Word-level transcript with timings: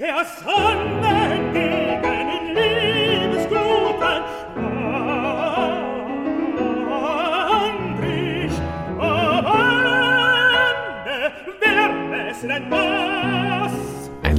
é 0.00 0.06
reação! 0.06 0.59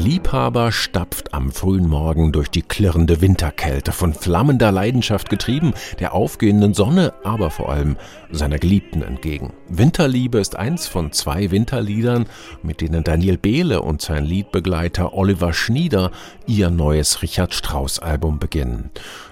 Liebhaber 0.02 0.71
stapft 0.71 1.32
am 1.32 1.52
frühen 1.52 1.88
Morgen 1.88 2.32
durch 2.32 2.50
die 2.50 2.64
klirrende 2.64 3.21
Winterkälte, 3.21 3.92
von 3.92 4.16
flammender 4.16 4.71
Leidenschaft 4.71 5.30
getrieben, 5.30 5.75
der 6.00 6.16
aufgehenden 6.16 6.74
Sonne, 6.74 7.14
aber 7.24 7.52
vor 7.52 7.70
allem 7.70 7.98
seiner 8.32 8.57
Geliebten 8.57 9.04
entgegen. 9.04 9.54
Winterliebe 9.70 10.39
ist 10.39 10.56
eins 10.56 10.88
von 10.88 11.11
zwei 11.11 11.52
Winterliedern, 11.52 12.25
mit 12.64 12.82
denen 12.82 13.04
Daniel 13.04 13.38
Behle 13.38 13.84
und 13.84 14.02
sein 14.02 14.25
Liedbegleiter 14.25 15.14
Oliver 15.14 15.54
Schnieder 15.54 16.10
ihr 16.47 16.71
neues 16.71 17.21
Richard 17.21 17.54
Strauss 17.54 18.00
Album 18.00 18.39
beginnen. 18.39 18.89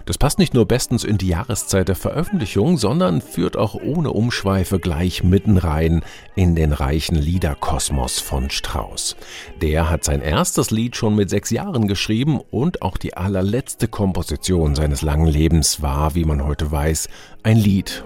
Das 0.09 0.17
passt 0.17 0.39
nicht 0.39 0.55
nur 0.55 0.65
bestens 0.65 1.03
in 1.03 1.19
die 1.19 1.27
Jahreszeit 1.27 1.87
der 1.87 1.95
Veröffentlichung, 1.95 2.79
sondern 2.79 3.21
führt 3.21 3.55
auch 3.55 3.75
ohne 3.75 4.09
Umschweife 4.09 4.79
gleich 4.79 5.23
mitten 5.23 5.59
rein 5.59 6.01
in 6.35 6.55
den 6.55 6.73
reichen 6.73 7.13
Liederkosmos 7.13 8.19
von 8.19 8.49
Strauss. 8.49 9.15
Der 9.61 9.91
hat 9.91 10.03
sein 10.03 10.23
erstes 10.23 10.71
Lied 10.71 10.95
schon 10.95 11.15
mit 11.15 11.29
sechs 11.29 11.51
Jahren 11.51 11.87
geschrieben 11.87 12.41
und 12.49 12.81
auch 12.81 12.97
die 12.97 13.17
allerletzte 13.17 13.87
Komposition 13.87 14.73
seines 14.73 15.03
langen 15.03 15.27
Lebens 15.27 15.83
war, 15.83 16.15
wie 16.15 16.25
man 16.25 16.43
heute 16.43 16.71
weiß, 16.71 17.07
ein 17.43 17.57
Lied. 17.57 18.03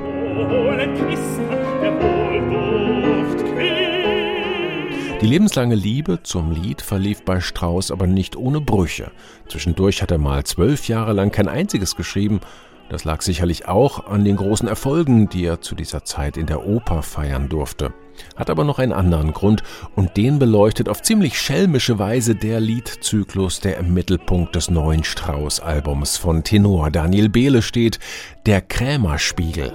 Die 5.24 5.30
lebenslange 5.30 5.76
Liebe 5.76 6.22
zum 6.22 6.52
Lied 6.52 6.82
verlief 6.82 7.24
bei 7.24 7.40
Strauss 7.40 7.92
aber 7.92 8.08
nicht 8.08 8.36
ohne 8.36 8.60
Brüche. 8.60 9.10
Zwischendurch 9.48 10.02
hat 10.02 10.12
er 10.12 10.18
mal 10.18 10.44
zwölf 10.44 10.90
Jahre 10.90 11.14
lang 11.14 11.32
kein 11.32 11.48
einziges 11.48 11.96
geschrieben. 11.96 12.42
Das 12.90 13.06
lag 13.06 13.22
sicherlich 13.22 13.66
auch 13.66 14.06
an 14.08 14.26
den 14.26 14.36
großen 14.36 14.68
Erfolgen, 14.68 15.30
die 15.30 15.46
er 15.46 15.62
zu 15.62 15.76
dieser 15.76 16.04
Zeit 16.04 16.36
in 16.36 16.46
der 16.46 16.68
Oper 16.68 17.04
feiern 17.04 17.48
durfte. 17.48 17.94
Hat 18.36 18.50
aber 18.50 18.66
noch 18.66 18.80
einen 18.80 18.92
anderen 18.92 19.32
Grund 19.32 19.64
und 19.96 20.18
den 20.18 20.40
beleuchtet 20.40 20.90
auf 20.90 21.02
ziemlich 21.02 21.40
schelmische 21.40 21.98
Weise 22.00 22.36
der 22.36 22.60
Liedzyklus, 22.60 23.62
der 23.62 23.78
im 23.78 23.94
Mittelpunkt 23.94 24.58
des 24.58 24.70
neuen 24.70 25.06
Strauß-Albums 25.06 26.18
von 26.18 26.44
Tenor 26.44 26.92
Daniel 26.92 27.30
Behle 27.30 27.62
steht, 27.62 27.98
der 28.46 28.60
Krämerspiegel. 28.60 29.72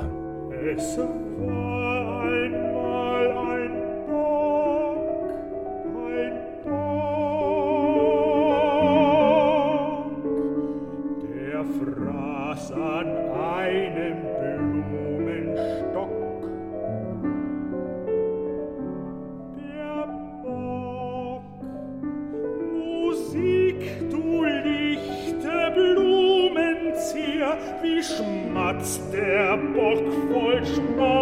Es 0.77 0.99
schmatzt 28.03 29.01
der 29.13 29.57
Bock 29.57 30.05
voll 30.33 30.63
Schmausegier, 30.65 31.18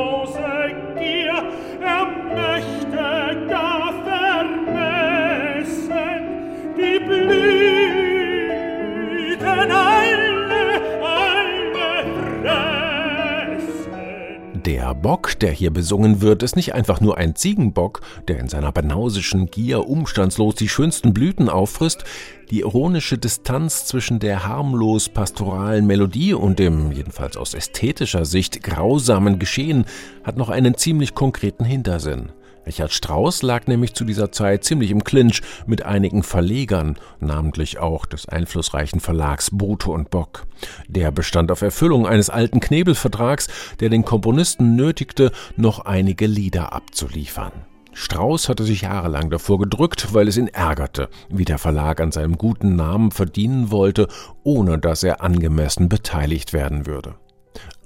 Bock, 15.06 15.38
der 15.38 15.52
hier 15.52 15.70
besungen 15.70 16.20
wird, 16.20 16.42
ist 16.42 16.56
nicht 16.56 16.74
einfach 16.74 17.00
nur 17.00 17.16
ein 17.16 17.36
Ziegenbock, 17.36 18.00
der 18.26 18.40
in 18.40 18.48
seiner 18.48 18.72
banausischen 18.72 19.46
Gier 19.46 19.86
umstandslos 19.86 20.56
die 20.56 20.68
schönsten 20.68 21.14
Blüten 21.14 21.48
auffrisst, 21.48 22.02
die 22.50 22.58
ironische 22.58 23.16
Distanz 23.16 23.84
zwischen 23.84 24.18
der 24.18 24.48
harmlos 24.48 25.08
pastoralen 25.08 25.86
Melodie 25.86 26.34
und 26.34 26.58
dem, 26.58 26.90
jedenfalls 26.90 27.36
aus 27.36 27.54
ästhetischer 27.54 28.24
Sicht, 28.24 28.64
grausamen 28.64 29.38
Geschehen 29.38 29.84
hat 30.24 30.38
noch 30.38 30.48
einen 30.48 30.76
ziemlich 30.76 31.14
konkreten 31.14 31.64
Hintersinn. 31.64 32.32
Richard 32.66 32.92
Strauss 32.92 33.42
lag 33.42 33.68
nämlich 33.68 33.94
zu 33.94 34.04
dieser 34.04 34.32
Zeit 34.32 34.64
ziemlich 34.64 34.90
im 34.90 35.04
Clinch 35.04 35.40
mit 35.66 35.84
einigen 35.84 36.24
Verlegern, 36.24 36.96
namentlich 37.20 37.78
auch 37.78 38.06
des 38.06 38.28
einflussreichen 38.28 38.98
Verlags 38.98 39.50
Bote 39.52 39.90
und 39.90 40.10
Bock. 40.10 40.46
Der 40.88 41.12
bestand 41.12 41.52
auf 41.52 41.62
Erfüllung 41.62 42.06
eines 42.06 42.28
alten 42.28 42.58
Knebelvertrags, 42.58 43.46
der 43.78 43.88
den 43.88 44.04
Komponisten 44.04 44.74
nötigte, 44.74 45.30
noch 45.56 45.84
einige 45.84 46.26
Lieder 46.26 46.72
abzuliefern. 46.72 47.52
Strauß 47.92 48.50
hatte 48.50 48.64
sich 48.64 48.82
jahrelang 48.82 49.30
davor 49.30 49.58
gedrückt, 49.58 50.12
weil 50.12 50.28
es 50.28 50.36
ihn 50.36 50.48
ärgerte, 50.48 51.08
wie 51.30 51.46
der 51.46 51.58
Verlag 51.58 52.00
an 52.00 52.12
seinem 52.12 52.36
guten 52.36 52.76
Namen 52.76 53.10
verdienen 53.10 53.70
wollte, 53.70 54.08
ohne 54.42 54.78
dass 54.78 55.02
er 55.02 55.22
angemessen 55.22 55.88
beteiligt 55.88 56.52
werden 56.52 56.84
würde. 56.84 57.14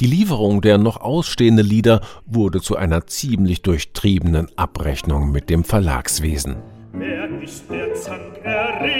Die 0.00 0.06
Lieferung 0.06 0.62
der 0.62 0.78
noch 0.78 0.98
ausstehenden 1.02 1.66
Lieder 1.66 2.00
wurde 2.24 2.62
zu 2.62 2.74
einer 2.74 3.06
ziemlich 3.06 3.60
durchtriebenen 3.60 4.48
Abrechnung 4.56 5.30
mit 5.30 5.50
dem 5.50 5.62
Verlagswesen. 5.62 6.56
Wer 6.92 7.28
ist 7.42 7.70
der 7.70 7.92
Zankerreger? 7.92 8.99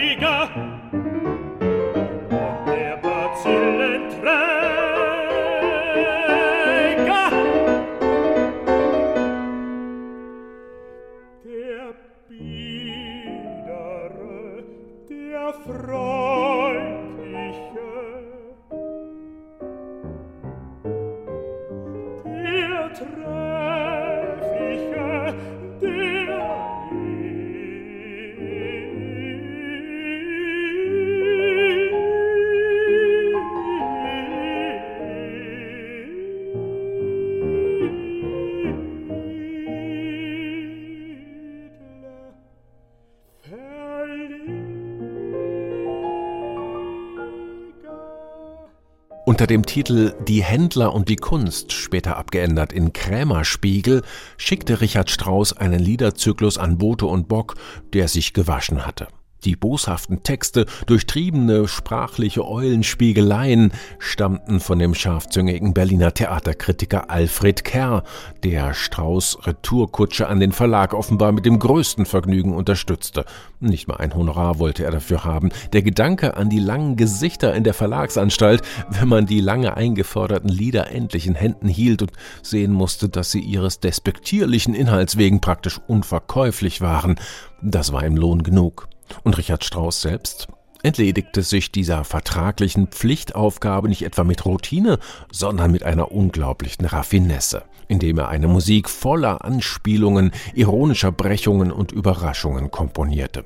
Unter 49.31 49.47
dem 49.47 49.65
Titel 49.65 50.13
Die 50.27 50.43
Händler 50.43 50.93
und 50.93 51.09
die 51.09 51.15
Kunst, 51.15 51.71
später 51.71 52.17
abgeändert 52.17 52.73
in 52.73 52.93
Krämerspiegel, 52.93 54.03
schickte 54.37 54.81
Richard 54.81 55.09
Strauss 55.09 55.57
einen 55.57 55.79
Liederzyklus 55.79 56.59
an 56.59 56.79
Bote 56.79 57.07
und 57.07 57.29
Bock, 57.29 57.55
der 57.93 58.09
sich 58.09 58.33
gewaschen 58.33 58.85
hatte. 58.85 59.07
Die 59.45 59.57
boshaften 59.57 60.23
Texte, 60.23 60.67
durchtriebene 60.85 61.67
sprachliche 61.67 62.47
Eulenspiegeleien 62.47 63.73
stammten 63.99 64.61
von 64.61 64.79
dem 64.79 64.95
scharfzüngigen 64.95 65.73
Berliner 65.73 66.13
Theaterkritiker 66.13 67.11
Alfred 67.11 67.65
Kerr, 67.65 68.05
der 68.45 68.75
Strauß 68.75 69.47
Retourkutsche 69.47 70.29
an 70.29 70.41
den 70.41 70.53
Verlag 70.53 70.93
offenbar 70.93 71.33
mit 71.33 71.47
dem 71.47 71.59
größten 71.59 72.05
Vergnügen 72.05 72.53
unterstützte. 72.55 73.25
Nicht 73.61 73.89
mal 73.89 73.97
ein 73.97 74.15
Honorar 74.15 74.59
wollte 74.59 74.85
er 74.85 74.91
dafür 74.91 75.25
haben. 75.25 75.51
Der 75.73 75.83
Gedanke 75.83 76.37
an 76.37 76.51
die 76.51 76.61
langen 76.61 76.97
Gesichter 76.97 77.55
in 77.55 77.65
der 77.65 77.75
Verlagsanstalt, 77.75 78.61
wenn 78.91 79.09
man 79.09 79.25
die 79.25 79.41
lange 79.41 79.75
eingeforderten 79.75 80.51
Lieder 80.51 80.91
endlich 80.91 81.27
in 81.27 81.35
Händen 81.35 81.69
hielt 81.69 82.03
und 82.03 82.13
sehen 82.43 82.73
musste, 82.73 83.09
dass 83.09 83.31
sie 83.31 83.41
ihres 83.41 83.81
despektierlichen 83.81 84.75
Inhalts 84.75 85.17
wegen 85.17 85.41
praktisch 85.41 85.81
unverkäuflich 85.87 86.83
waren, 86.83 87.17
das 87.63 87.93
war 87.93 88.05
ihm 88.05 88.17
Lohn 88.17 88.43
genug. 88.43 88.89
Und 89.23 89.39
Richard 89.39 89.65
Strauss 89.65 90.01
selbst 90.01 90.49
entledigte 90.83 91.43
sich 91.43 91.73
dieser 91.73 92.05
vertraglichen 92.05 92.89
Pflichtaufgabe 92.89 93.89
nicht 93.89 94.03
etwa 94.03 94.25
mit 94.25 94.45
Routine, 94.47 94.99
sondern 95.31 95.71
mit 95.71 95.83
einer 95.83 96.13
unglaublichen 96.13 96.87
Raffinesse, 96.87 97.65
indem 97.89 98.19
er 98.19 98.29
eine 98.29 98.49
Musik 98.49 98.89
voller 98.89 99.45
Anspielungen, 99.45 100.33
ironischer 100.55 101.13
Brechungen 101.13 101.71
und 101.71 101.93
Überraschungen 101.93 102.71
komponierte. 102.71 103.45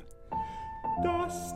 Das 1.03 1.53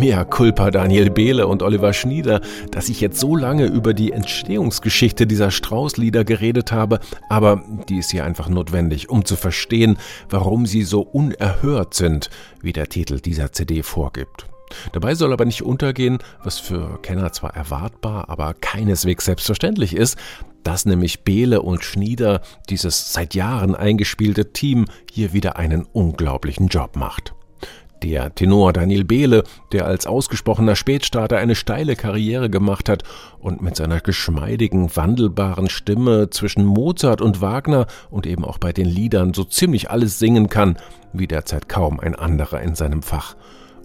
Mea 0.00 0.24
culpa 0.24 0.70
Daniel 0.70 1.10
Behle 1.10 1.46
und 1.46 1.62
Oliver 1.62 1.92
Schnieder, 1.92 2.40
dass 2.70 2.88
ich 2.88 3.02
jetzt 3.02 3.20
so 3.20 3.36
lange 3.36 3.66
über 3.66 3.92
die 3.92 4.12
Entstehungsgeschichte 4.12 5.26
dieser 5.26 5.50
Straußlieder 5.50 6.24
geredet 6.24 6.72
habe, 6.72 7.00
aber 7.28 7.62
die 7.90 7.98
ist 7.98 8.10
hier 8.10 8.24
einfach 8.24 8.48
notwendig, 8.48 9.10
um 9.10 9.26
zu 9.26 9.36
verstehen, 9.36 9.98
warum 10.30 10.64
sie 10.64 10.84
so 10.84 11.02
unerhört 11.02 11.92
sind, 11.92 12.30
wie 12.62 12.72
der 12.72 12.88
Titel 12.88 13.20
dieser 13.20 13.52
CD 13.52 13.82
vorgibt. 13.82 14.46
Dabei 14.92 15.14
soll 15.14 15.34
aber 15.34 15.44
nicht 15.44 15.62
untergehen, 15.62 16.16
was 16.42 16.58
für 16.58 16.98
Kenner 17.02 17.32
zwar 17.32 17.54
erwartbar, 17.54 18.30
aber 18.30 18.54
keineswegs 18.54 19.26
selbstverständlich 19.26 19.94
ist, 19.94 20.16
dass 20.62 20.86
nämlich 20.86 21.24
Behle 21.24 21.60
und 21.60 21.84
Schnieder, 21.84 22.40
dieses 22.70 23.12
seit 23.12 23.34
Jahren 23.34 23.74
eingespielte 23.74 24.54
Team, 24.54 24.86
hier 25.12 25.34
wieder 25.34 25.58
einen 25.58 25.86
unglaublichen 25.92 26.68
Job 26.68 26.96
macht. 26.96 27.34
Der 28.02 28.34
Tenor 28.34 28.72
Daniel 28.72 29.04
Behle, 29.04 29.44
der 29.72 29.86
als 29.86 30.06
ausgesprochener 30.06 30.74
Spätstarter 30.74 31.36
eine 31.36 31.54
steile 31.54 31.96
Karriere 31.96 32.48
gemacht 32.48 32.88
hat 32.88 33.02
und 33.38 33.60
mit 33.60 33.76
seiner 33.76 34.00
geschmeidigen, 34.00 34.94
wandelbaren 34.96 35.68
Stimme 35.68 36.30
zwischen 36.30 36.64
Mozart 36.64 37.20
und 37.20 37.40
Wagner 37.40 37.86
und 38.10 38.26
eben 38.26 38.44
auch 38.44 38.58
bei 38.58 38.72
den 38.72 38.86
Liedern 38.86 39.34
so 39.34 39.44
ziemlich 39.44 39.90
alles 39.90 40.18
singen 40.18 40.48
kann, 40.48 40.76
wie 41.12 41.26
derzeit 41.26 41.68
kaum 41.68 42.00
ein 42.00 42.14
anderer 42.14 42.62
in 42.62 42.74
seinem 42.74 43.02
Fach 43.02 43.36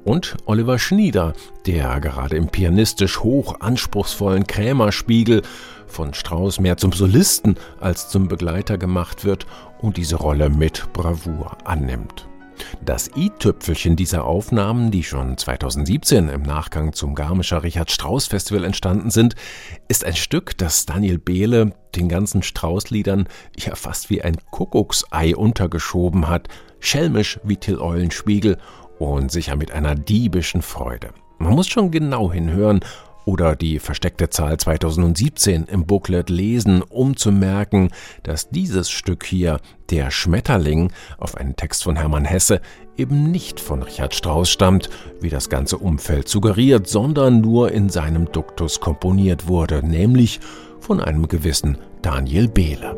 und 0.05 0.37
Oliver 0.45 0.79
Schnieder, 0.79 1.33
der 1.65 1.99
gerade 1.99 2.37
im 2.37 2.47
pianistisch 2.47 3.19
hoch 3.19 3.59
anspruchsvollen 3.59 4.47
Krämerspiegel 4.47 5.41
von 5.87 6.13
Strauss 6.13 6.59
mehr 6.59 6.77
zum 6.77 6.93
Solisten 6.93 7.55
als 7.79 8.09
zum 8.09 8.27
Begleiter 8.27 8.77
gemacht 8.77 9.25
wird 9.25 9.45
und 9.79 9.97
diese 9.97 10.15
Rolle 10.15 10.49
mit 10.49 10.93
Bravour 10.93 11.57
annimmt. 11.65 12.27
Das 12.83 13.09
i-Tüpfelchen 13.15 13.95
dieser 13.95 14.25
Aufnahmen, 14.25 14.91
die 14.91 15.03
schon 15.03 15.37
2017 15.37 16.29
im 16.29 16.41
Nachgang 16.41 16.93
zum 16.93 17.15
Garmischer 17.15 17.63
Richard 17.63 17.91
Strauss 17.91 18.27
Festival 18.27 18.63
entstanden 18.63 19.09
sind, 19.09 19.35
ist 19.87 20.05
ein 20.05 20.15
Stück, 20.15 20.57
das 20.57 20.85
Daniel 20.85 21.17
Behle 21.17 21.73
den 21.95 22.09
ganzen 22.09 22.43
Strauß-Liedern 22.43 23.27
ja 23.57 23.75
fast 23.75 24.09
wie 24.09 24.21
ein 24.21 24.37
Kuckucksei 24.51 25.35
untergeschoben 25.35 26.27
hat, 26.27 26.47
schelmisch 26.79 27.39
wie 27.43 27.57
Till 27.57 27.79
Eulenspiegel 27.79 28.57
und 28.99 29.31
sicher 29.31 29.55
mit 29.55 29.71
einer 29.71 29.95
diebischen 29.95 30.61
Freude. 30.61 31.09
Man 31.37 31.53
muss 31.53 31.67
schon 31.67 31.91
genau 31.91 32.31
hinhören 32.31 32.79
oder 33.25 33.55
die 33.55 33.79
versteckte 33.79 34.29
Zahl 34.29 34.57
2017 34.57 35.65
im 35.65 35.85
Booklet 35.85 36.29
lesen, 36.29 36.81
um 36.81 37.17
zu 37.17 37.31
merken, 37.31 37.89
dass 38.23 38.49
dieses 38.49 38.89
Stück 38.89 39.25
hier, 39.25 39.59
der 39.89 40.11
Schmetterling, 40.11 40.91
auf 41.17 41.35
einen 41.35 41.55
Text 41.55 41.83
von 41.83 41.95
Hermann 41.95 42.25
Hesse, 42.25 42.61
eben 42.97 43.31
nicht 43.31 43.59
von 43.59 43.83
Richard 43.83 44.15
Strauss 44.15 44.49
stammt, 44.49 44.89
wie 45.19 45.29
das 45.29 45.49
ganze 45.49 45.77
Umfeld 45.77 46.27
suggeriert, 46.29 46.87
sondern 46.87 47.41
nur 47.41 47.71
in 47.71 47.89
seinem 47.89 48.31
Duktus 48.31 48.79
komponiert 48.79 49.47
wurde, 49.47 49.85
nämlich 49.85 50.39
von 50.79 51.01
einem 51.01 51.27
gewissen 51.27 51.77
Daniel 52.01 52.47
Behle. 52.47 52.95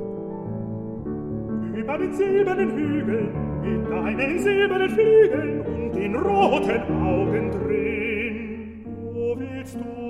Über 1.74 1.98
den 1.98 2.14
silbernen 2.14 2.72
Hügel 2.76 3.48
mit 3.62 3.90
deinen 3.90 4.40
silbernen 4.40 4.90
Flügeln 4.90 5.62
und 5.62 5.96
den 5.96 6.16
roten 6.16 7.04
Augen 7.04 7.52
drin, 7.52 8.86
wo 9.14 9.36
willst 9.40 9.76
du 9.76 10.07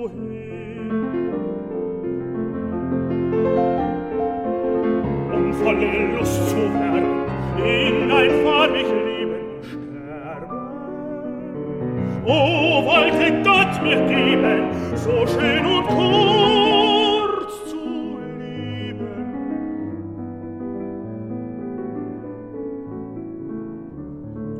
volle 5.62 6.16
Lust 6.16 6.50
zu 6.50 6.56
werden, 6.56 7.04
in 7.58 8.10
ein 8.10 8.30
farbig 8.44 8.86
Leben 8.86 9.34
sterben. 9.62 10.58
O, 12.24 12.84
wollte 12.86 13.26
Gott 13.42 13.82
mir 13.82 14.00
geben, 14.06 14.72
so 14.94 15.26
schön 15.26 15.64
und 15.66 15.86
kurz 15.86 17.52
zu 17.70 18.18
leben. 18.38 19.08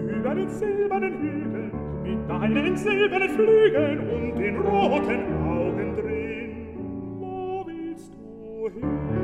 Über 0.00 0.34
den 0.34 0.48
silbernen 0.48 1.14
Hügel, 1.20 1.70
mit 2.02 2.28
deinen 2.28 2.76
silbernen 2.76 3.28
Flügeln 3.30 3.98
und 4.10 4.34
den 4.36 4.56
roten 4.56 5.22
Augen 5.46 5.96
drin, 5.96 6.50
wo 7.20 7.64
willst 7.66 8.12
du 8.14 8.68
hin? 8.70 9.17